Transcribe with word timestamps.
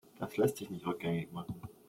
Das 0.17 0.35
lässt 0.35 0.57
sich 0.57 0.71
nicht 0.71 0.87
rückgängig 0.87 1.31
machen. 1.31 1.61